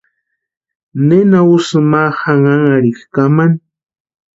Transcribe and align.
¿Nena 1.07 1.39
úsïni 1.53 1.85
ma 1.91 2.03
janhanharhikwa 2.19 3.07
kamani? 3.13 3.57